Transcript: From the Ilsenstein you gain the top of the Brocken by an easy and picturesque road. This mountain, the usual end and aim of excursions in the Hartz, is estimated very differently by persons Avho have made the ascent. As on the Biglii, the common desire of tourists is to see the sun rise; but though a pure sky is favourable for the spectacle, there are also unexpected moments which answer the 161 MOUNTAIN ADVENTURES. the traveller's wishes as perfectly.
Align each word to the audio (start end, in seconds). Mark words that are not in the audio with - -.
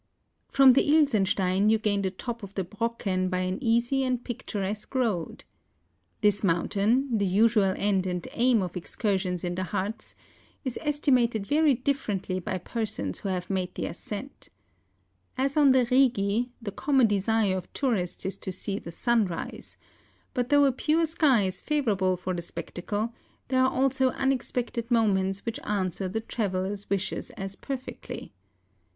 From 0.47 0.73
the 0.73 0.81
Ilsenstein 0.97 1.69
you 1.69 1.77
gain 1.77 2.01
the 2.01 2.09
top 2.09 2.41
of 2.41 2.55
the 2.55 2.63
Brocken 2.63 3.29
by 3.29 3.41
an 3.41 3.61
easy 3.63 4.03
and 4.03 4.23
picturesque 4.23 4.95
road. 4.95 5.43
This 6.21 6.43
mountain, 6.43 7.15
the 7.15 7.25
usual 7.27 7.75
end 7.77 8.07
and 8.07 8.27
aim 8.31 8.63
of 8.63 8.75
excursions 8.75 9.43
in 9.43 9.53
the 9.53 9.65
Hartz, 9.65 10.15
is 10.65 10.79
estimated 10.81 11.45
very 11.45 11.75
differently 11.75 12.39
by 12.39 12.57
persons 12.57 13.19
Avho 13.19 13.29
have 13.29 13.49
made 13.51 13.75
the 13.75 13.85
ascent. 13.85 14.49
As 15.37 15.55
on 15.55 15.71
the 15.71 15.85
Biglii, 15.85 16.49
the 16.59 16.71
common 16.71 17.05
desire 17.05 17.55
of 17.55 17.71
tourists 17.71 18.25
is 18.25 18.37
to 18.37 18.51
see 18.51 18.79
the 18.79 18.89
sun 18.89 19.27
rise; 19.27 19.77
but 20.33 20.49
though 20.49 20.65
a 20.65 20.71
pure 20.71 21.05
sky 21.05 21.43
is 21.43 21.61
favourable 21.61 22.17
for 22.17 22.33
the 22.33 22.41
spectacle, 22.41 23.13
there 23.49 23.61
are 23.63 23.69
also 23.71 24.09
unexpected 24.09 24.89
moments 24.89 25.45
which 25.45 25.59
answer 25.59 26.07
the 26.09 26.21
161 26.21 26.23
MOUNTAIN 26.23 26.23
ADVENTURES. 26.23 26.27
the 26.27 26.35
traveller's 26.35 26.89
wishes 26.89 27.29
as 27.37 27.55
perfectly. 27.55 28.33